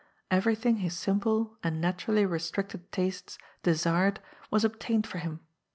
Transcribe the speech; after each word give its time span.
Everything 0.31 0.77
his 0.77 0.97
simple,' 0.97 1.59
and 1.63 1.79
naturally 1.79 2.25
restricted, 2.25 2.91
tastes 2.91 3.37
de 3.61 3.75
sired 3.77 4.19
was 4.49 4.65
obtained 4.65 5.05
for 5.05 5.19
him. 5.19 5.41